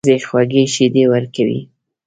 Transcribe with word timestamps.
وزې 0.05 0.15
خوږې 0.27 0.63
شیدې 0.73 1.03
ورکوي 1.13 1.59